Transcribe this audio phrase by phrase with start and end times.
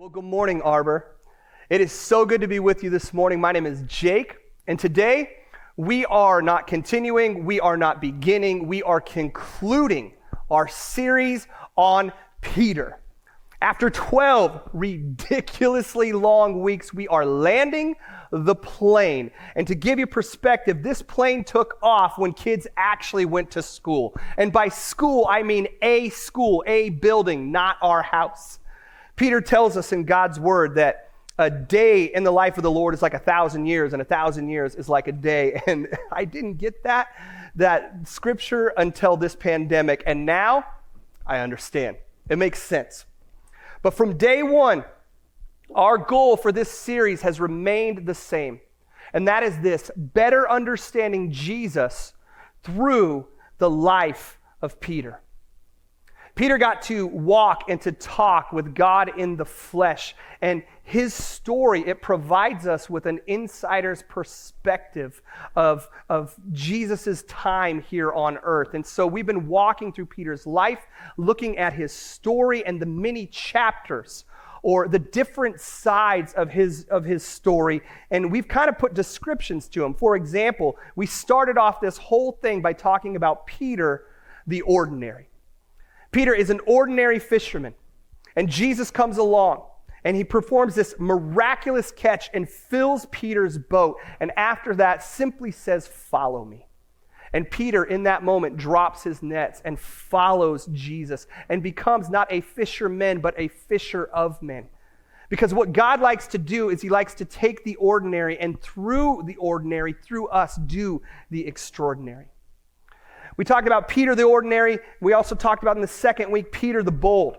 [0.00, 1.18] Well, good morning, Arbor.
[1.68, 3.38] It is so good to be with you this morning.
[3.38, 4.34] My name is Jake,
[4.66, 5.28] and today
[5.76, 10.14] we are not continuing, we are not beginning, we are concluding
[10.50, 12.98] our series on Peter.
[13.60, 17.94] After 12 ridiculously long weeks, we are landing
[18.32, 19.30] the plane.
[19.54, 24.16] And to give you perspective, this plane took off when kids actually went to school.
[24.38, 28.59] And by school, I mean a school, a building, not our house.
[29.20, 32.94] Peter tells us in God's word that a day in the life of the Lord
[32.94, 35.60] is like a thousand years, and a thousand years is like a day.
[35.66, 37.08] And I didn't get that,
[37.54, 40.02] that scripture until this pandemic.
[40.06, 40.64] And now
[41.26, 41.98] I understand.
[42.30, 43.04] It makes sense.
[43.82, 44.86] But from day one,
[45.74, 48.58] our goal for this series has remained the same.
[49.12, 52.14] And that is this better understanding Jesus
[52.62, 53.26] through
[53.58, 55.20] the life of Peter.
[56.40, 60.16] Peter got to walk and to talk with God in the flesh.
[60.40, 65.20] And his story, it provides us with an insider's perspective
[65.54, 68.72] of, of Jesus' time here on earth.
[68.72, 70.78] And so we've been walking through Peter's life,
[71.18, 74.24] looking at his story and the many chapters
[74.62, 77.82] or the different sides of his, of his story.
[78.10, 82.32] And we've kind of put descriptions to him For example, we started off this whole
[82.32, 84.06] thing by talking about Peter,
[84.46, 85.29] the ordinary.
[86.10, 87.74] Peter is an ordinary fisherman,
[88.36, 89.64] and Jesus comes along
[90.04, 93.98] and he performs this miraculous catch and fills Peter's boat.
[94.18, 96.66] And after that, simply says, Follow me.
[97.32, 102.40] And Peter, in that moment, drops his nets and follows Jesus and becomes not a
[102.40, 104.68] fisherman, but a fisher of men.
[105.28, 109.22] Because what God likes to do is he likes to take the ordinary and through
[109.26, 112.26] the ordinary, through us, do the extraordinary.
[113.36, 114.78] We talked about Peter the ordinary.
[115.00, 117.38] We also talked about in the second week Peter the bold.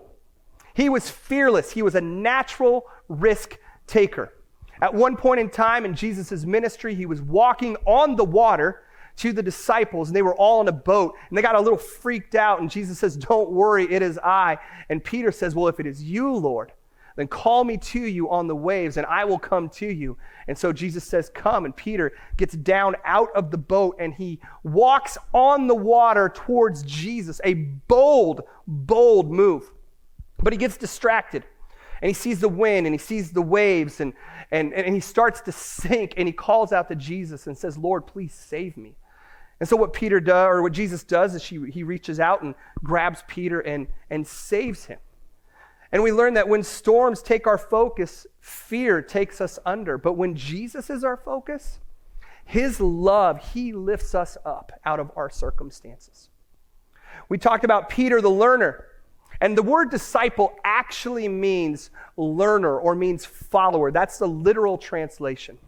[0.74, 4.32] He was fearless, he was a natural risk taker.
[4.80, 8.82] At one point in time in Jesus' ministry, he was walking on the water
[9.16, 11.78] to the disciples, and they were all in a boat, and they got a little
[11.78, 12.60] freaked out.
[12.60, 14.58] And Jesus says, Don't worry, it is I.
[14.88, 16.72] And Peter says, Well, if it is you, Lord,
[17.16, 20.16] then call me to you on the waves, and I will come to you.
[20.48, 21.64] And so Jesus says, Come.
[21.64, 26.82] And Peter gets down out of the boat and he walks on the water towards
[26.82, 27.40] Jesus.
[27.44, 29.70] A bold, bold move.
[30.42, 31.44] But he gets distracted
[32.00, 34.12] and he sees the wind and he sees the waves and,
[34.50, 38.06] and, and he starts to sink and he calls out to Jesus and says, Lord,
[38.06, 38.96] please save me.
[39.60, 42.56] And so what Peter does, or what Jesus does, is she, he reaches out and
[42.82, 44.98] grabs Peter and, and saves him.
[45.92, 49.98] And we learn that when storms take our focus, fear takes us under.
[49.98, 51.78] But when Jesus is our focus,
[52.44, 56.30] his love, he lifts us up out of our circumstances.
[57.28, 58.86] We talked about Peter the learner.
[59.40, 63.90] And the word disciple actually means learner or means follower.
[63.90, 65.58] That's the literal translation.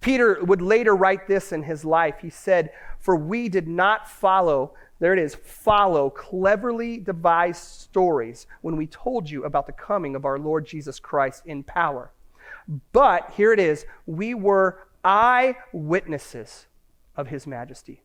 [0.00, 2.16] Peter would later write this in his life.
[2.20, 5.34] He said, For we did not follow there it is.
[5.34, 10.98] Follow cleverly devised stories when we told you about the coming of our Lord Jesus
[10.98, 12.12] Christ in power.
[12.92, 13.86] But here it is.
[14.06, 16.66] We were eyewitnesses
[17.16, 18.02] of his majesty.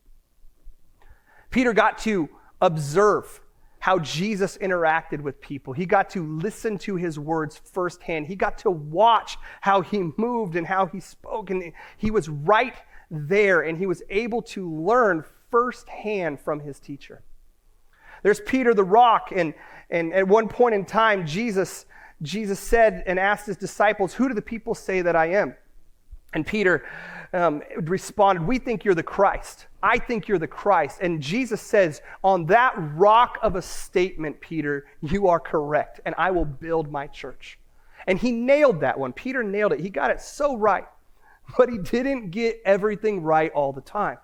[1.50, 2.28] Peter got to
[2.60, 3.40] observe
[3.80, 5.74] how Jesus interacted with people.
[5.74, 8.26] He got to listen to his words firsthand.
[8.26, 11.50] He got to watch how he moved and how he spoke.
[11.50, 12.74] And he was right
[13.10, 17.22] there and he was able to learn firsthand from his teacher.
[18.24, 19.54] There's Peter the rock, and,
[19.88, 21.86] and at one point in time, Jesus,
[22.22, 25.54] Jesus said and asked his disciples, Who do the people say that I am?
[26.32, 26.84] And Peter
[27.32, 29.68] um, responded, We think you're the Christ.
[29.80, 30.98] I think you're the Christ.
[31.00, 36.32] And Jesus says, On that rock of a statement, Peter, you are correct, and I
[36.32, 37.60] will build my church.
[38.08, 39.12] And he nailed that one.
[39.12, 39.78] Peter nailed it.
[39.78, 40.86] He got it so right.
[41.56, 44.18] But he didn't get everything right all the time.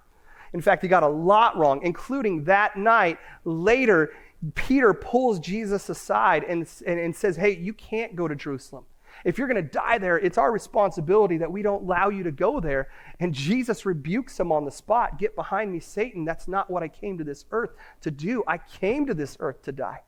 [0.53, 3.19] In fact, he got a lot wrong, including that night.
[3.45, 4.13] Later,
[4.55, 8.85] Peter pulls Jesus aside and, and, and says, Hey, you can't go to Jerusalem.
[9.25, 12.31] If you're going to die there, it's our responsibility that we don't allow you to
[12.31, 12.89] go there.
[13.19, 16.25] And Jesus rebukes him on the spot Get behind me, Satan.
[16.25, 17.71] That's not what I came to this earth
[18.01, 18.43] to do.
[18.47, 20.03] I came to this earth to die.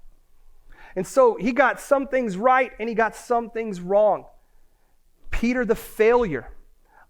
[0.96, 4.26] And so he got some things right and he got some things wrong.
[5.30, 6.52] Peter, the failure,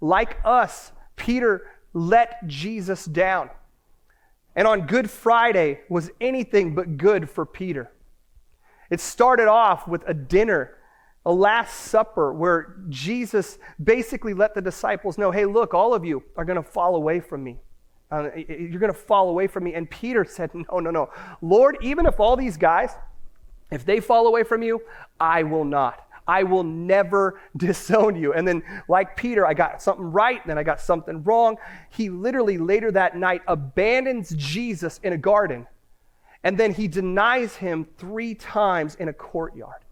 [0.00, 3.50] like us, Peter let Jesus down.
[4.54, 7.90] And on Good Friday was anything but good for Peter.
[8.90, 10.76] It started off with a dinner,
[11.24, 16.22] a Last Supper, where Jesus basically let the disciples know hey, look, all of you
[16.36, 17.58] are going to fall away from me.
[18.10, 19.72] Uh, you're going to fall away from me.
[19.72, 21.10] And Peter said, No, no, no.
[21.40, 22.90] Lord, even if all these guys,
[23.70, 24.82] if they fall away from you,
[25.18, 26.06] I will not.
[26.26, 28.32] I will never disown you.
[28.32, 31.56] And then, like Peter, I got something right, then I got something wrong.
[31.90, 35.66] He literally later that night abandons Jesus in a garden,
[36.44, 39.82] and then he denies him three times in a courtyard.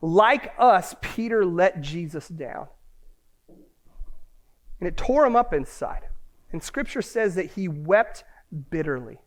[0.00, 2.66] Like us, Peter let Jesus down.
[4.80, 6.02] And it tore him up inside.
[6.52, 8.24] And scripture says that he wept
[8.70, 9.18] bitterly.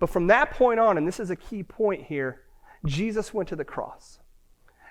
[0.00, 2.42] But from that point on, and this is a key point here,
[2.84, 4.18] Jesus went to the cross.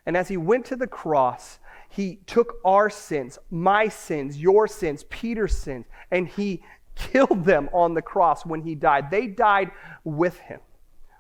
[0.05, 1.59] And as he went to the cross,
[1.89, 6.63] he took our sins, my sins, your sins, Peter's sins, and he
[6.95, 9.09] killed them on the cross when he died.
[9.09, 9.71] They died
[10.03, 10.59] with him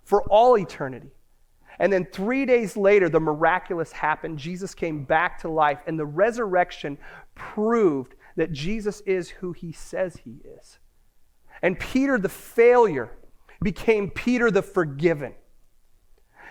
[0.03, 1.11] for all eternity.
[1.79, 4.37] And then three days later, the miraculous happened.
[4.37, 6.97] Jesus came back to life, and the resurrection
[7.35, 10.79] proved that Jesus is who he says he is.
[11.61, 13.11] And Peter the failure
[13.61, 15.33] became Peter the forgiven.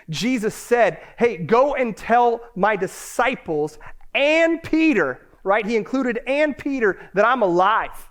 [0.09, 3.77] Jesus said, Hey, go and tell my disciples
[4.13, 5.65] and Peter, right?
[5.65, 8.09] He included and Peter that I'm alive.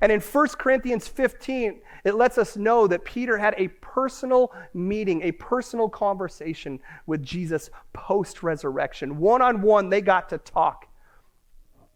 [0.00, 5.22] And in 1 Corinthians 15, it lets us know that Peter had a personal meeting,
[5.22, 9.18] a personal conversation with Jesus post resurrection.
[9.18, 10.86] One on one, they got to talk.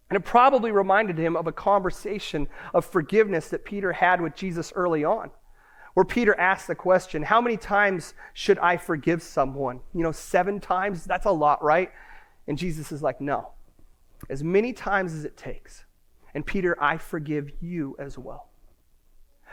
[0.08, 4.72] And it probably reminded him of a conversation of forgiveness that Peter had with Jesus
[4.74, 5.30] early on,
[5.98, 9.80] where Peter asked the question, How many times should I forgive someone?
[9.92, 11.02] You know, seven times?
[11.02, 11.90] That's a lot, right?
[12.46, 13.48] And Jesus is like, No,
[14.30, 15.86] as many times as it takes.
[16.34, 18.48] And Peter, I forgive you as well.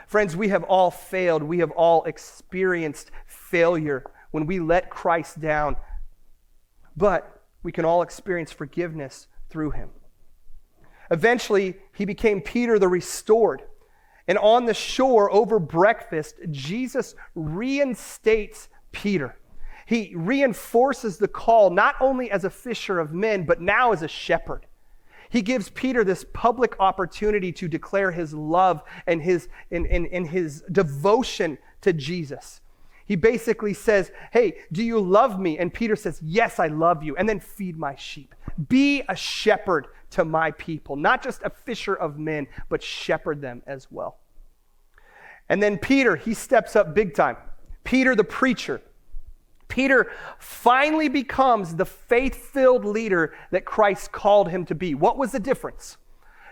[0.06, 1.42] Friends, we have all failed.
[1.42, 5.74] We have all experienced failure when we let Christ down.
[6.96, 9.90] But we can all experience forgiveness through him.
[11.10, 13.64] Eventually, he became Peter the restored.
[14.28, 19.36] And on the shore over breakfast, Jesus reinstates Peter.
[19.86, 24.08] He reinforces the call not only as a fisher of men, but now as a
[24.08, 24.66] shepherd.
[25.28, 30.26] He gives Peter this public opportunity to declare his love and his, and, and, and
[30.26, 32.60] his devotion to Jesus.
[33.06, 35.58] He basically says, Hey, do you love me?
[35.58, 37.16] And Peter says, Yes, I love you.
[37.16, 38.34] And then feed my sheep.
[38.68, 43.62] Be a shepherd to my people, not just a fisher of men, but shepherd them
[43.66, 44.18] as well.
[45.48, 47.36] And then Peter, he steps up big time.
[47.84, 48.80] Peter, the preacher.
[49.68, 54.94] Peter finally becomes the faith filled leader that Christ called him to be.
[54.94, 55.96] What was the difference?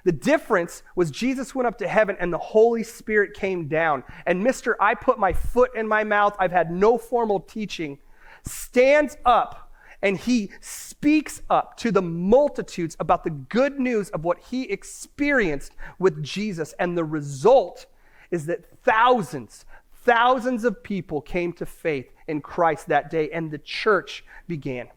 [0.05, 4.05] The difference was Jesus went up to heaven and the Holy Spirit came down.
[4.27, 4.75] And Mr.
[4.79, 7.99] I put my foot in my mouth, I've had no formal teaching,
[8.43, 9.64] stands up
[10.05, 15.73] and he speaks up to the multitudes about the good news of what he experienced
[15.99, 16.75] with Jesus.
[16.79, 17.87] And the result
[18.31, 19.65] is that thousands,
[20.05, 24.89] thousands of people came to faith in Christ that day, and the church began.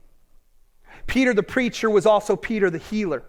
[1.08, 3.24] Peter the preacher was also Peter the healer.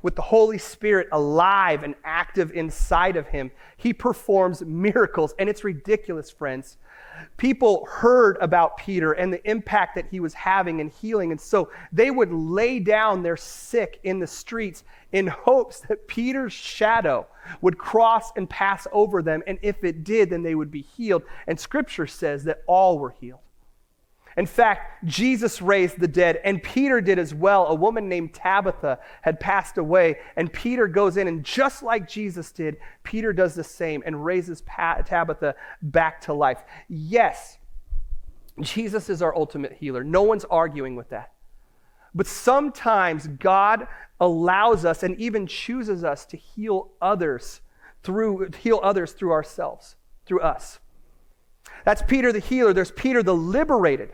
[0.00, 5.34] With the Holy Spirit alive and active inside of him, he performs miracles.
[5.38, 6.78] And it's ridiculous, friends,
[7.36, 11.30] people heard about Peter and the impact that he was having and healing.
[11.30, 16.52] And so they would lay down their sick in the streets in hopes that Peter's
[16.52, 17.26] shadow
[17.60, 19.42] would cross and pass over them.
[19.46, 21.22] And if it did, then they would be healed.
[21.46, 23.40] And scripture says that all were healed.
[24.36, 27.66] In fact, Jesus raised the dead, and Peter did as well.
[27.66, 32.50] A woman named Tabitha had passed away, and Peter goes in, and just like Jesus
[32.52, 36.62] did, Peter does the same and raises Tabitha back to life.
[36.88, 37.58] Yes,
[38.60, 40.04] Jesus is our ultimate healer.
[40.04, 41.32] No one's arguing with that.
[42.14, 43.86] But sometimes God
[44.20, 47.60] allows us and even chooses us to heal others
[48.02, 49.96] through heal others through ourselves,
[50.26, 50.80] through us.
[51.84, 52.72] That's Peter the healer.
[52.72, 54.12] There's Peter the liberated.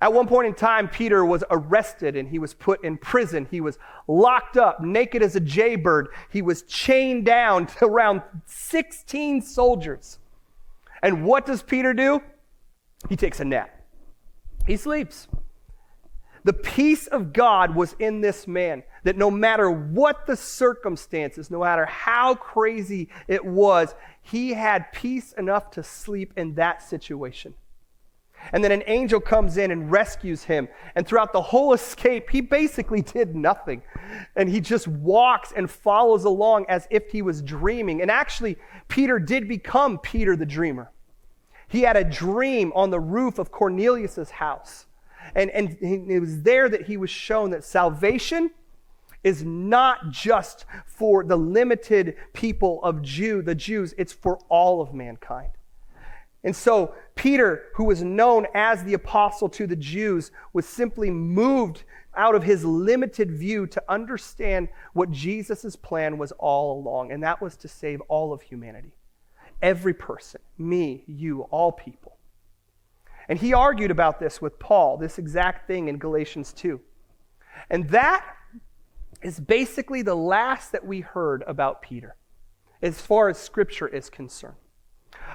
[0.00, 3.48] At one point in time, Peter was arrested and he was put in prison.
[3.50, 6.08] He was locked up, naked as a jaybird.
[6.30, 10.18] He was chained down to around 16 soldiers.
[11.02, 12.22] And what does Peter do?
[13.08, 13.70] He takes a nap.
[14.66, 15.28] He sleeps.
[16.44, 21.60] The peace of God was in this man, that no matter what the circumstances, no
[21.60, 27.54] matter how crazy it was, he had peace enough to sleep in that situation.
[28.52, 30.68] And then an angel comes in and rescues him.
[30.94, 33.82] And throughout the whole escape, he basically did nothing.
[34.36, 38.00] And he just walks and follows along as if he was dreaming.
[38.02, 38.56] And actually,
[38.88, 40.90] Peter did become Peter the dreamer.
[41.68, 44.86] He had a dream on the roof of Cornelius's house.
[45.34, 48.50] And, and it was there that he was shown that salvation
[49.22, 54.94] is not just for the limited people of Jew, the Jews, it's for all of
[54.94, 55.50] mankind.
[56.44, 61.82] And so, Peter, who was known as the apostle to the Jews, was simply moved
[62.14, 67.40] out of his limited view to understand what Jesus' plan was all along, and that
[67.40, 68.92] was to save all of humanity.
[69.60, 72.16] Every person, me, you, all people.
[73.28, 76.80] And he argued about this with Paul, this exact thing in Galatians 2.
[77.68, 78.24] And that
[79.22, 82.16] is basically the last that we heard about Peter
[82.80, 84.54] as far as scripture is concerned.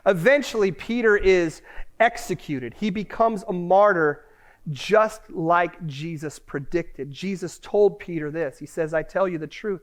[0.06, 1.62] Eventually, Peter is
[2.00, 2.76] executed.
[2.78, 4.26] He becomes a martyr
[4.72, 7.12] just like Jesus predicted.
[7.12, 9.82] Jesus told Peter this He says, I tell you the truth.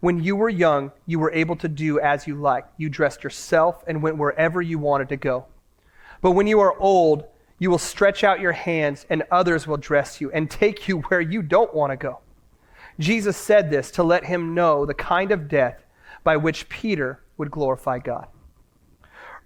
[0.00, 2.72] When you were young, you were able to do as you liked.
[2.78, 5.44] You dressed yourself and went wherever you wanted to go.
[6.22, 7.24] But when you are old,
[7.58, 11.20] you will stretch out your hands, and others will dress you and take you where
[11.20, 12.20] you don't want to go.
[12.98, 15.84] Jesus said this to let him know the kind of death
[16.24, 18.28] by which Peter would glorify God.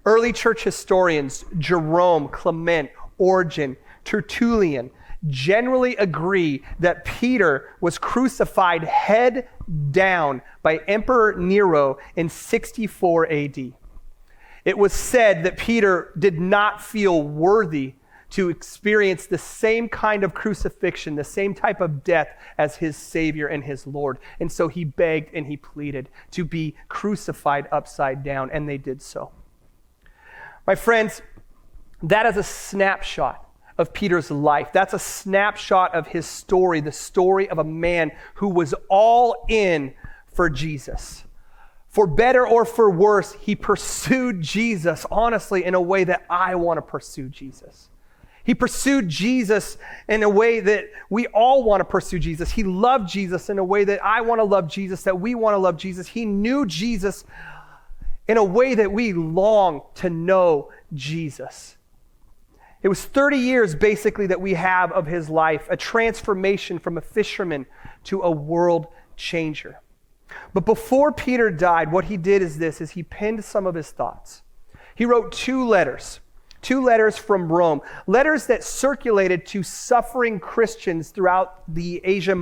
[0.04, 4.90] Early church historians Jerome, Clement, Origen, Tertullian
[5.28, 9.48] generally agree that Peter was crucified head
[9.90, 13.72] down by Emperor Nero in 64 AD.
[14.64, 17.94] It was said that Peter did not feel worthy
[18.30, 23.46] to experience the same kind of crucifixion, the same type of death as his Savior
[23.46, 24.18] and his Lord.
[24.40, 29.00] And so he begged and he pleaded to be crucified upside down, and they did
[29.00, 29.30] so.
[30.66, 31.22] My friends,
[32.02, 33.40] that is a snapshot
[33.76, 34.68] of Peter's life.
[34.72, 39.94] That's a snapshot of his story, the story of a man who was all in
[40.32, 41.24] for Jesus.
[41.88, 46.78] For better or for worse, he pursued Jesus, honestly, in a way that I want
[46.78, 47.88] to pursue Jesus.
[48.42, 49.78] He pursued Jesus
[50.08, 52.50] in a way that we all want to pursue Jesus.
[52.50, 55.54] He loved Jesus in a way that I want to love Jesus, that we want
[55.54, 56.08] to love Jesus.
[56.08, 57.24] He knew Jesus
[58.26, 61.76] in a way that we long to know Jesus.
[62.82, 67.00] It was 30 years basically that we have of his life, a transformation from a
[67.00, 67.66] fisherman
[68.04, 69.80] to a world changer.
[70.52, 73.90] But before Peter died, what he did is this is he penned some of his
[73.90, 74.42] thoughts.
[74.94, 76.20] He wrote two letters,
[76.62, 82.36] two letters from Rome, letters that circulated to suffering Christians throughout the Asia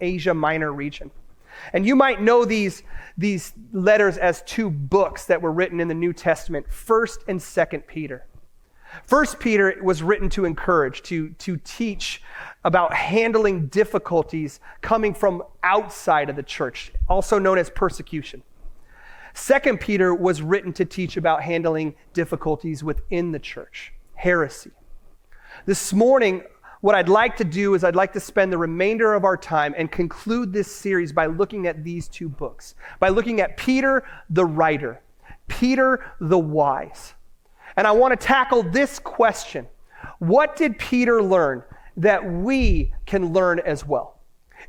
[0.00, 1.10] Asia Minor region.
[1.72, 2.82] And you might know these,
[3.16, 7.86] these letters as two books that were written in the New Testament, 1st and 2nd
[7.86, 8.24] Peter.
[9.04, 12.22] First Peter was written to encourage, to, to teach
[12.64, 18.42] about handling difficulties coming from outside of the church, also known as persecution.
[19.34, 24.70] Second Peter was written to teach about handling difficulties within the church, heresy.
[25.66, 26.42] This morning,
[26.80, 29.74] what I'd like to do is I'd like to spend the remainder of our time
[29.76, 34.44] and conclude this series by looking at these two books, by looking at Peter the
[34.44, 35.00] writer,
[35.48, 37.14] Peter the wise.
[37.76, 39.66] And I want to tackle this question
[40.18, 41.64] What did Peter learn
[41.96, 44.18] that we can learn as well?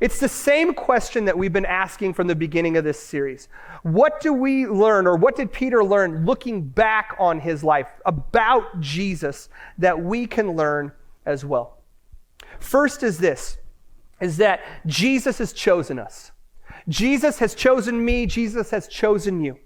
[0.00, 3.48] It's the same question that we've been asking from the beginning of this series.
[3.82, 8.80] What do we learn, or what did Peter learn looking back on his life about
[8.80, 9.48] Jesus
[9.78, 10.92] that we can learn
[11.26, 11.79] as well?
[12.58, 13.58] First is this
[14.20, 16.30] is that Jesus has chosen us.
[16.88, 19.58] Jesus has chosen me, Jesus has chosen you.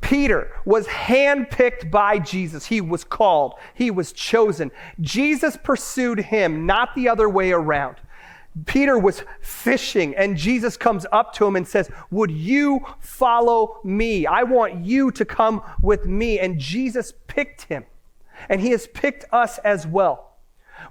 [0.00, 2.66] Peter was handpicked by Jesus.
[2.66, 4.70] He was called, he was chosen.
[5.00, 7.96] Jesus pursued him, not the other way around.
[8.66, 14.26] Peter was fishing, and Jesus comes up to him and says, Would you follow me?
[14.26, 16.40] I want you to come with me.
[16.40, 17.84] And Jesus picked him,
[18.48, 20.29] and he has picked us as well.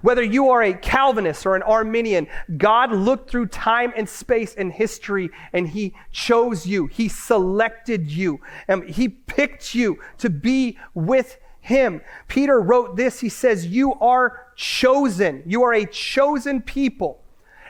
[0.02, 4.72] Whether you are a Calvinist or an Arminian, God looked through time and space and
[4.72, 6.86] history and He chose you.
[6.86, 8.40] He selected you.
[8.68, 12.00] And He picked you to be with Him.
[12.28, 13.20] Peter wrote this.
[13.20, 15.42] He says, You are chosen.
[15.46, 17.22] You are a chosen people,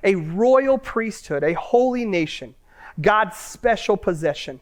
[0.05, 2.55] a royal priesthood, a holy nation,
[3.01, 4.61] God's special possession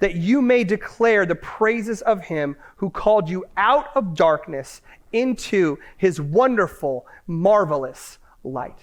[0.00, 4.82] that you may declare the praises of him who called you out of darkness
[5.12, 8.78] into his wonderful, marvelous light.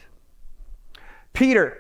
[1.34, 1.80] Peter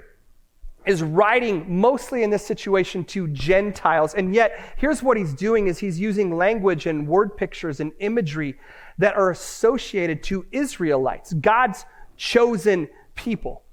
[0.85, 5.79] is writing mostly in this situation to Gentiles, and yet here's what he's doing is
[5.79, 8.59] he's using language and word pictures and imagery
[8.97, 11.85] that are associated to Israelites, God's
[12.17, 13.63] chosen people.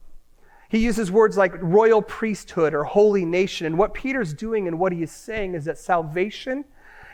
[0.69, 3.67] He uses words like royal priesthood or holy nation.
[3.67, 6.65] And what Peter's doing and what he is saying is that salvation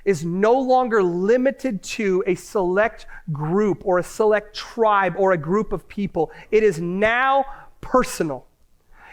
[0.07, 5.73] is no longer limited to a select group or a select tribe or a group
[5.73, 6.31] of people.
[6.51, 7.45] It is now
[7.83, 8.47] personal.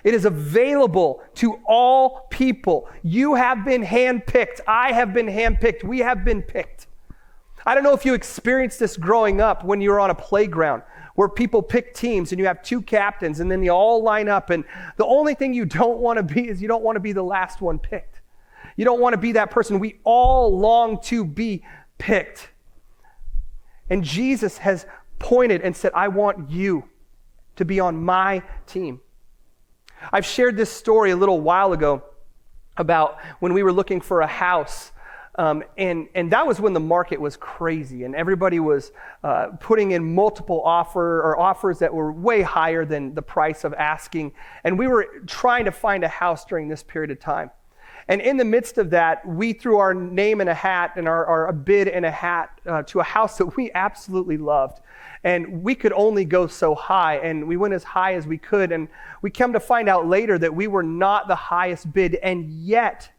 [0.04, 2.90] It is available to all people.
[3.02, 4.60] You have been handpicked.
[4.68, 5.84] I have been handpicked.
[5.84, 6.88] We have been picked.
[7.66, 10.84] I don't know if you experienced this growing up when you were on a playground
[11.16, 14.50] where people pick teams and you have two captains and then they all line up.
[14.50, 14.64] And
[14.98, 17.24] the only thing you don't want to be is you don't want to be the
[17.24, 18.13] last one picked.
[18.76, 19.80] You don't want to be that person.
[19.80, 21.64] We all long to be
[21.98, 22.50] picked.
[23.90, 24.86] And Jesus has
[25.20, 26.90] pointed and said, I want you
[27.56, 29.02] to be on my team.
[30.12, 32.04] I've shared this story a little while ago
[32.76, 34.92] about when we were looking for a house
[35.36, 38.92] um, and, and that was when the market was crazy and everybody was
[39.24, 43.74] uh, putting in multiple offer or offers that were way higher than the price of
[43.74, 44.34] asking.
[44.64, 47.50] And we were trying to find a house during this period of time.
[48.08, 51.26] And in the midst of that, we threw our name in a hat and our,
[51.26, 54.80] our bid in a hat uh, to a house that we absolutely loved.
[55.24, 58.74] And we could only go so high, and we went as high as we could.
[58.74, 58.90] And
[59.22, 63.10] we come to find out later that we were not the highest bid, and yet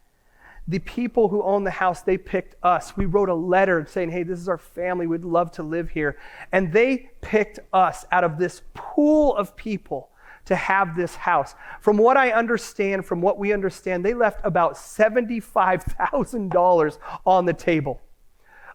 [0.67, 2.97] the people who own the house, they picked us.
[2.97, 5.07] We wrote a letter saying, hey, this is our family.
[5.07, 6.19] We'd love to live here.
[6.53, 10.11] And they picked us out of this pool of people
[10.47, 11.55] to have this house.
[11.81, 18.01] From what I understand, from what we understand, they left about $75,000 on the table.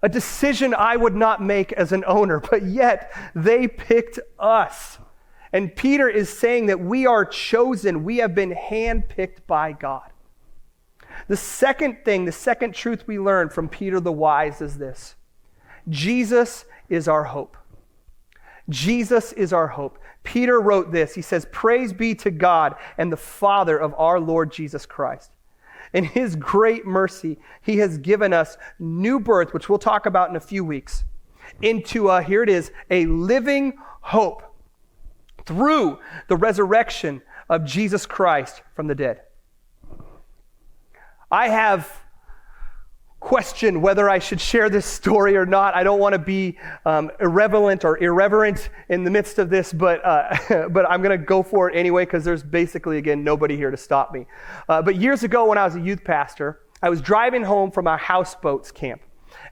[0.02, 4.98] A decision I would not make as an owner, but yet they picked us.
[5.52, 10.12] And Peter is saying that we are chosen, we have been handpicked by God.
[11.28, 15.16] The second thing, the second truth we learn from Peter the Wise is this
[15.90, 17.58] Jesus is our hope.
[18.70, 20.00] Jesus is our hope.
[20.24, 21.16] Peter wrote this.
[21.16, 25.32] He says, Praise be to God and the Father of our Lord Jesus Christ.
[25.94, 30.36] In his great mercy, he has given us new birth, which we'll talk about in
[30.36, 31.04] a few weeks,
[31.62, 34.44] into a, here it is, a living hope
[35.46, 35.98] through
[36.28, 39.22] the resurrection of Jesus Christ from the dead.
[41.32, 41.92] I have
[43.20, 45.76] questioned whether I should share this story or not.
[45.76, 50.04] I don't want to be um, irrelevant or irreverent in the midst of this, but,
[50.06, 53.72] uh, but I'm going to go for it anyway because there's basically, again, nobody here
[53.72, 54.26] to stop me.
[54.68, 57.88] Uh, but years ago, when I was a youth pastor, I was driving home from
[57.88, 59.02] our houseboats camp.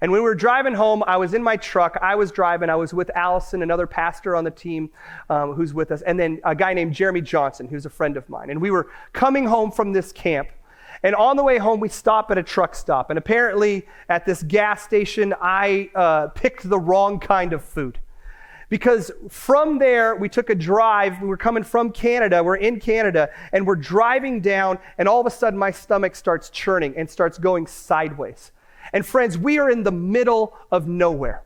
[0.01, 1.97] And when we were driving home, I was in my truck.
[2.01, 2.69] I was driving.
[2.69, 4.89] I was with Allison, another pastor on the team
[5.29, 8.27] um, who's with us, and then a guy named Jeremy Johnson, who's a friend of
[8.29, 8.49] mine.
[8.49, 10.49] And we were coming home from this camp.
[11.03, 13.09] And on the way home, we stop at a truck stop.
[13.09, 17.99] And apparently, at this gas station, I uh, picked the wrong kind of food.
[18.69, 21.21] Because from there, we took a drive.
[21.21, 22.43] We were coming from Canada.
[22.43, 26.49] We're in Canada, and we're driving down, and all of a sudden, my stomach starts
[26.49, 28.51] churning and starts going sideways.
[28.91, 31.43] And friends, we are in the middle of nowhere.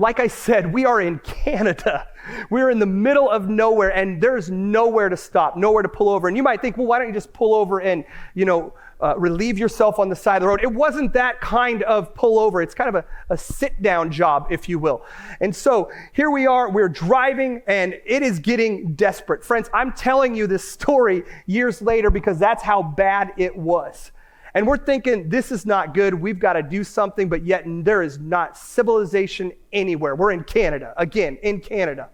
[0.00, 2.08] Like I said, we are in Canada.
[2.48, 6.26] We're in the middle of nowhere and there's nowhere to stop, nowhere to pull over.
[6.26, 9.14] And you might think, well, why don't you just pull over and, you know, uh,
[9.18, 10.60] relieve yourself on the side of the road?
[10.62, 12.62] It wasn't that kind of pull over.
[12.62, 15.04] It's kind of a, a sit down job, if you will.
[15.38, 19.44] And so here we are, we're driving and it is getting desperate.
[19.44, 24.12] Friends, I'm telling you this story years later because that's how bad it was.
[24.54, 26.14] And we're thinking, this is not good.
[26.14, 30.16] We've got to do something, but yet there is not civilization anywhere.
[30.16, 32.08] We're in Canada, again, in Canada.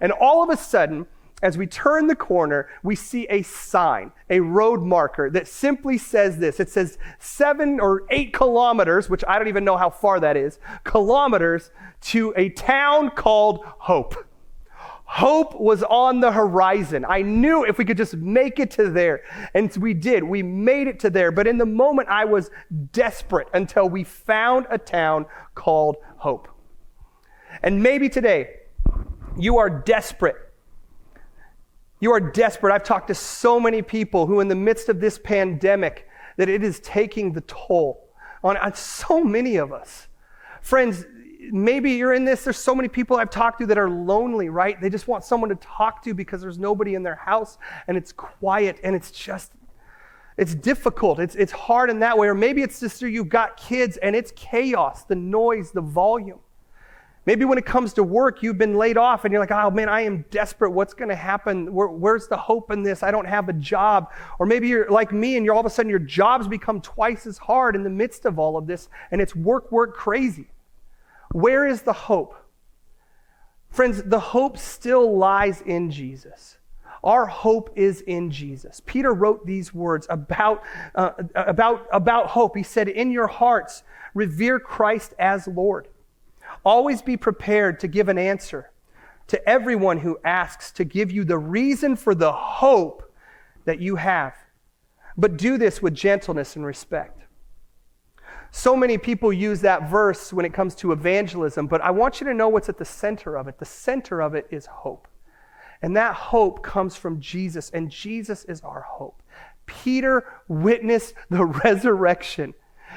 [0.00, 1.06] And all of a sudden,
[1.42, 6.38] as we turn the corner, we see a sign, a road marker that simply says
[6.38, 6.60] this.
[6.60, 10.58] It says seven or eight kilometers, which I don't even know how far that is,
[10.84, 11.70] kilometers
[12.02, 14.26] to a town called Hope.
[15.12, 17.04] Hope was on the horizon.
[17.04, 19.22] I knew if we could just make it to there.
[19.54, 20.22] And we did.
[20.22, 21.32] We made it to there.
[21.32, 22.48] But in the moment, I was
[22.92, 26.46] desperate until we found a town called Hope.
[27.60, 28.60] And maybe today,
[29.36, 30.36] you are desperate.
[31.98, 32.72] You are desperate.
[32.72, 36.62] I've talked to so many people who, in the midst of this pandemic, that it
[36.62, 38.08] is taking the toll
[38.44, 40.06] on, on so many of us.
[40.62, 41.04] Friends,
[41.50, 42.44] maybe you're in this.
[42.44, 44.80] There's so many people I've talked to that are lonely, right?
[44.80, 48.12] They just want someone to talk to because there's nobody in their house and it's
[48.12, 49.52] quiet and it's just,
[50.36, 51.18] it's difficult.
[51.18, 52.28] It's, it's hard in that way.
[52.28, 56.40] Or maybe it's just you've got kids and it's chaos, the noise, the volume.
[57.26, 59.88] Maybe when it comes to work, you've been laid off and you're like, oh man,
[59.88, 60.70] I am desperate.
[60.70, 61.72] What's going to happen?
[61.72, 63.02] Where, where's the hope in this?
[63.02, 64.10] I don't have a job.
[64.38, 67.26] Or maybe you're like me and you're all of a sudden your jobs become twice
[67.26, 70.48] as hard in the midst of all of this and it's work, work crazy.
[71.32, 72.34] Where is the hope?
[73.70, 76.58] Friends, the hope still lies in Jesus.
[77.02, 78.82] Our hope is in Jesus.
[78.84, 80.62] Peter wrote these words about,
[80.94, 82.56] uh, about, about hope.
[82.56, 85.88] He said, In your hearts, revere Christ as Lord.
[86.64, 88.70] Always be prepared to give an answer
[89.28, 93.14] to everyone who asks to give you the reason for the hope
[93.64, 94.34] that you have.
[95.16, 97.19] But do this with gentleness and respect.
[98.52, 102.26] So many people use that verse when it comes to evangelism, but I want you
[102.26, 103.58] to know what's at the center of it.
[103.58, 105.06] The center of it is hope.
[105.82, 109.22] And that hope comes from Jesus, and Jesus is our hope.
[109.66, 112.54] Peter witnessed the resurrection.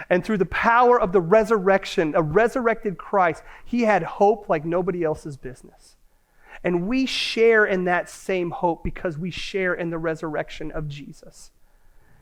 [0.09, 5.03] And through the power of the resurrection, a resurrected Christ, he had hope like nobody
[5.03, 5.97] else's business.
[6.63, 11.51] And we share in that same hope because we share in the resurrection of Jesus.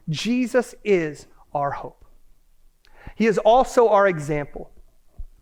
[0.10, 2.04] Jesus is our hope.
[3.16, 4.72] He is also our example.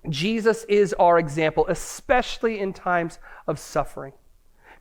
[0.10, 4.13] Jesus is our example, especially in times of suffering.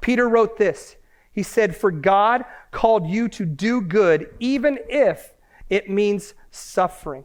[0.00, 0.96] Peter wrote this.
[1.32, 5.34] He said, For God called you to do good, even if
[5.68, 7.24] it means suffering.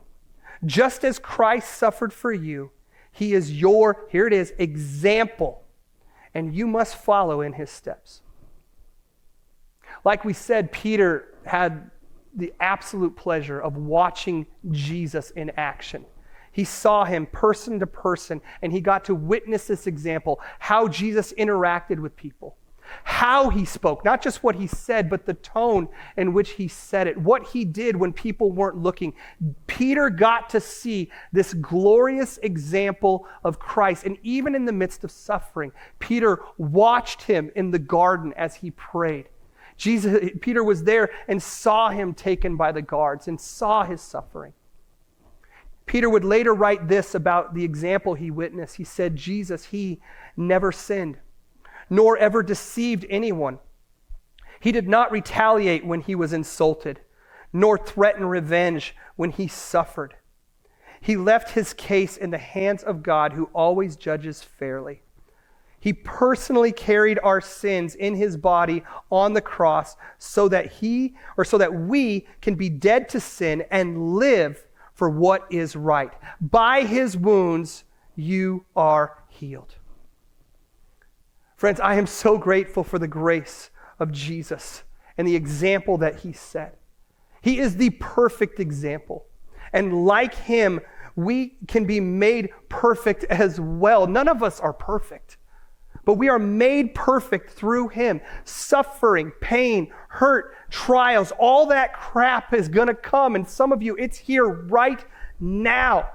[0.66, 2.72] Just as Christ suffered for you,
[3.12, 5.64] he is your, here it is, example,
[6.34, 8.22] and you must follow in his steps.
[10.04, 11.92] Like we said, Peter had
[12.36, 16.06] the absolute pleasure of watching Jesus in action.
[16.52, 21.34] He saw him person to person, and he got to witness this example how Jesus
[21.34, 22.56] interacted with people,
[23.04, 27.08] how he spoke, not just what he said, but the tone in which he said
[27.08, 29.14] it, what he did when people weren't looking.
[29.66, 34.06] Peter got to see this glorious example of Christ.
[34.06, 38.70] And even in the midst of suffering, Peter watched him in the garden as he
[38.70, 39.30] prayed.
[39.78, 44.54] Jesus, Peter was there and saw him taken by the guards and saw his suffering.
[45.86, 48.78] Peter would later write this about the example he witnessed.
[48.78, 50.00] He said, Jesus, he
[50.38, 51.18] never sinned,
[51.90, 53.60] nor ever deceived anyone.
[54.60, 57.02] He did not retaliate when he was insulted,
[57.52, 60.16] nor threaten revenge when he suffered.
[61.02, 65.02] He left his case in the hands of God, who always judges fairly.
[65.84, 71.44] He personally carried our sins in his body on the cross so that he or
[71.44, 76.14] so that we can be dead to sin and live for what is right.
[76.40, 77.84] By his wounds
[78.16, 79.76] you are healed.
[81.58, 83.70] Friends, I am so grateful for the grace
[84.00, 84.84] of Jesus
[85.18, 86.78] and the example that he set.
[87.42, 89.26] He is the perfect example.
[89.74, 90.80] And like him,
[91.18, 94.08] we can be made perfect as well.
[94.08, 95.36] None of us are perfect.
[96.06, 98.20] But we are made perfect through him.
[98.44, 103.36] Suffering, pain, hurt, trials, all that crap is going to come.
[103.36, 105.04] And some of you, it's here right
[105.40, 106.10] now.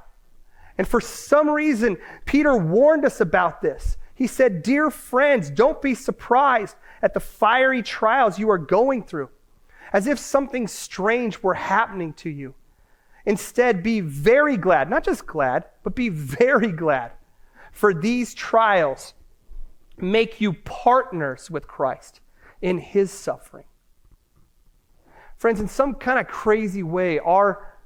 [0.76, 3.96] And for some reason, Peter warned us about this.
[4.14, 9.30] He said, Dear friends, don't be surprised at the fiery trials you are going through,
[9.92, 12.54] as if something strange were happening to you.
[13.24, 17.12] Instead, be very glad, not just glad, but be very glad.
[17.72, 19.14] For these trials
[20.02, 22.20] make you partners with Christ
[22.60, 23.64] in his suffering.
[25.36, 27.76] Friends, in some kind of crazy way, our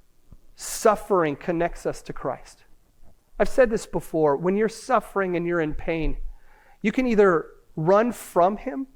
[0.57, 2.65] suffering connects us to Christ.
[3.39, 4.37] I've said this before.
[4.37, 6.17] When you're suffering and you're in pain,
[6.81, 7.47] you can either
[7.77, 8.87] run from him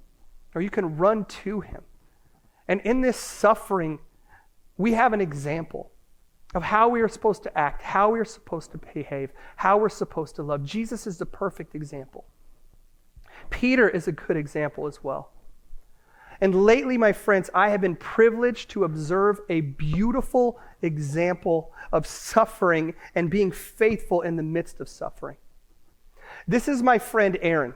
[0.55, 1.83] or you can run to him.
[2.69, 3.99] And in this suffering,
[4.77, 5.93] we have an example
[6.55, 9.89] of how we are supposed to act, how we are supposed to behave, how we're
[9.89, 10.65] supposed to love.
[10.65, 12.25] Jesus is the perfect example.
[13.51, 15.31] Peter is a good example as well.
[16.41, 22.95] And lately, my friends, I have been privileged to observe a beautiful example of suffering
[23.15, 25.37] and being faithful in the midst of suffering.
[26.47, 27.75] This is my friend Aaron.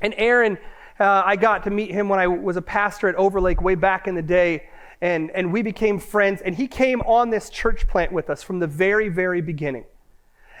[0.00, 0.58] And Aaron,
[1.00, 4.06] uh, I got to meet him when I was a pastor at Overlake way back
[4.06, 4.68] in the day,
[5.00, 6.42] and, and we became friends.
[6.42, 9.84] And he came on this church plant with us from the very, very beginning.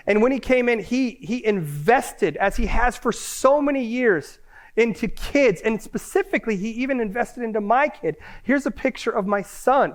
[0.06, 4.38] And when he came in, he, he invested, as he has for so many years,
[4.76, 5.60] into kids.
[5.62, 8.16] And specifically, he even invested into my kid.
[8.42, 9.94] Here's a picture of my son,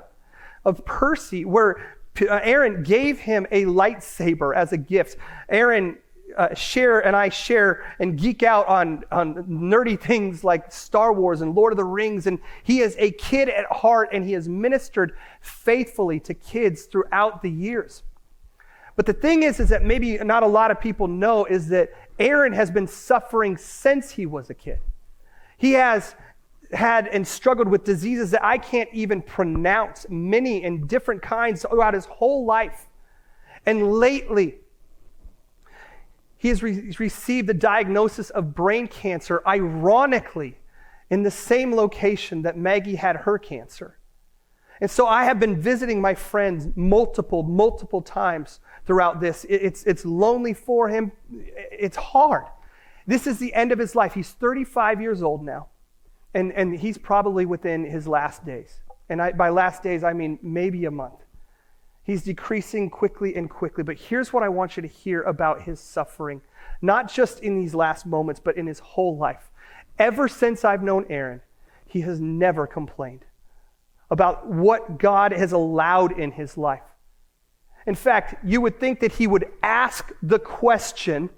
[0.65, 5.17] of Percy, where uh, Aaron gave him a lightsaber as a gift.
[5.47, 5.97] Aaron
[6.37, 11.41] uh, share and I share and geek out on, on nerdy things like Star Wars
[11.41, 12.27] and Lord of the Rings.
[12.27, 17.41] And he is a kid at heart and he has ministered faithfully to kids throughout
[17.41, 18.03] the years.
[18.99, 21.93] But the thing is, is that maybe not a lot of people know is that
[22.19, 24.81] Aaron has been suffering since he was a kid.
[25.57, 26.15] He has
[26.73, 31.93] had and struggled with diseases that I can't even pronounce, many and different kinds throughout
[31.93, 32.89] his whole life.
[33.65, 34.57] And lately,
[36.35, 40.57] he has re- received the diagnosis of brain cancer, ironically,
[41.09, 43.98] in the same location that Maggie had her cancer.
[44.81, 49.45] And so I have been visiting my friends multiple, multiple times throughout this.
[49.49, 52.45] It's, it's lonely for him, it's hard.
[53.05, 54.13] This is the end of his life.
[54.13, 55.67] He's 35 years old now,
[56.33, 58.79] and, and he's probably within his last days.
[59.09, 61.19] And I, by last days, I mean maybe a month.
[62.03, 63.83] He's decreasing quickly and quickly.
[63.83, 66.41] But here's what I want you to hear about his suffering,
[66.81, 69.51] not just in these last moments, but in his whole life.
[69.97, 71.41] Ever since I've known Aaron,
[71.85, 73.25] he has never complained
[74.11, 76.81] about what God has allowed in his life.
[77.85, 81.29] In fact, you would think that he would ask the question,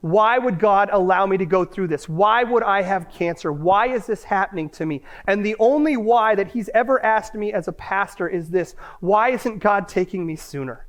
[0.00, 2.08] why would God allow me to go through this?
[2.08, 3.52] Why would I have cancer?
[3.52, 5.02] Why is this happening to me?
[5.26, 9.30] And the only why that he's ever asked me as a pastor is this why
[9.30, 10.86] isn't God taking me sooner?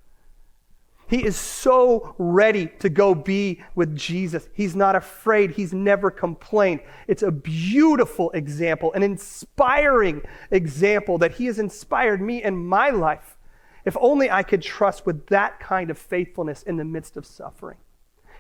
[1.12, 4.48] He is so ready to go be with Jesus.
[4.54, 5.52] He's not afraid.
[5.52, 6.80] He's never complained.
[7.06, 10.22] It's a beautiful example, an inspiring
[10.52, 13.36] example that He has inspired me in my life.
[13.84, 17.78] If only I could trust with that kind of faithfulness in the midst of suffering.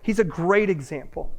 [0.01, 1.29] He's a great example.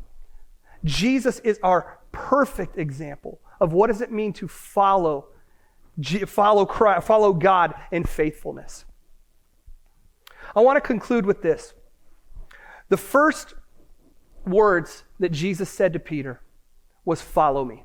[0.84, 5.28] Jesus is our perfect example of what does it mean to follow,
[6.26, 8.84] follow, Christ, follow God in faithfulness.
[10.54, 11.74] I want to conclude with this.
[12.88, 13.54] The first
[14.46, 16.40] words that Jesus said to Peter
[17.04, 17.84] was, Follow me.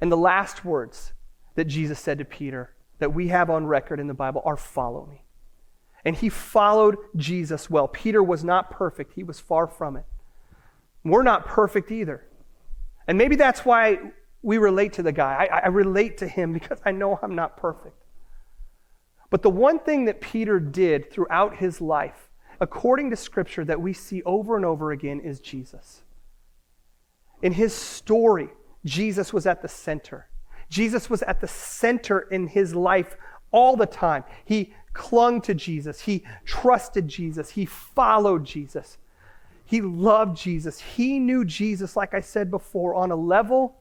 [0.00, 1.12] And the last words
[1.56, 5.06] that Jesus said to Peter that we have on record in the Bible are, Follow
[5.06, 5.24] me.
[6.04, 7.88] And he followed Jesus well.
[7.88, 10.04] Peter was not perfect, he was far from it.
[11.04, 12.24] We're not perfect either.
[13.06, 13.98] And maybe that's why
[14.42, 15.48] we relate to the guy.
[15.50, 17.96] I, I, relate to him because I know I'm not perfect.
[19.30, 23.92] But the one thing that Peter did throughout his life, according to Scripture, that we
[23.92, 26.02] see over and over again is Jesus.
[27.42, 28.48] In his story,
[28.84, 30.28] Jesus was at the center.
[30.68, 33.16] Jesus was at the center in his life
[33.50, 34.24] all the time.
[34.44, 36.00] He clung to Jesus.
[36.00, 37.50] He trusted Jesus.
[37.50, 38.98] He followed Jesus.
[39.64, 40.80] He loved Jesus.
[40.80, 43.76] He knew Jesus, like I said before, on a level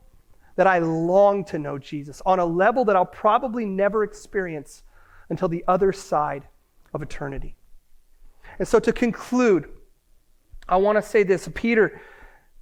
[0.56, 4.84] that I long to know Jesus, on a level that I'll probably never experience
[5.30, 6.48] until the other side
[6.94, 7.56] of eternity.
[8.60, 9.70] And so to conclude,
[10.68, 12.02] I want to say this Peter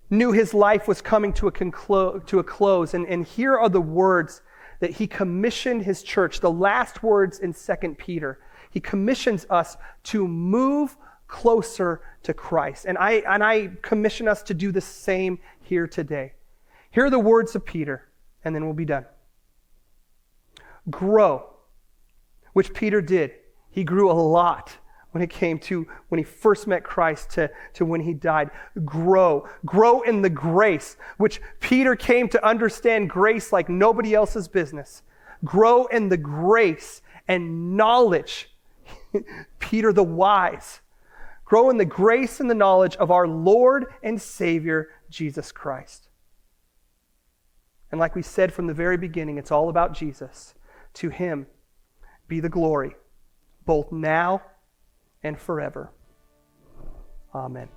[0.09, 3.69] knew his life was coming to a, conclo- to a close, and, and here are
[3.69, 4.41] the words
[4.79, 8.39] that he commissioned his church, the last words in 2 Peter.
[8.71, 10.97] He commissions us to move
[11.27, 12.85] closer to Christ.
[12.85, 16.33] And I, and I commission us to do the same here today.
[16.91, 18.07] Here are the words of Peter,
[18.43, 19.05] and then we'll be done.
[20.89, 21.54] Grow,
[22.55, 23.31] which Peter did.
[23.69, 24.77] He grew a lot
[25.11, 28.49] when it came to when he first met Christ to, to when he died.
[28.85, 29.45] Grow.
[29.65, 35.03] Grow in the grace, which Peter came to understand grace like nobody else's business.
[35.43, 38.49] Grow in the grace and knowledge.
[39.59, 40.79] Peter the wise.
[41.43, 46.07] Grow in the grace and the knowledge of our Lord and Savior, Jesus Christ.
[47.91, 50.53] And like we said from the very beginning, it's all about Jesus.
[50.93, 51.47] To him
[52.27, 52.95] be the glory,
[53.65, 54.41] both now
[55.23, 55.91] and forever.
[57.33, 57.69] Amen.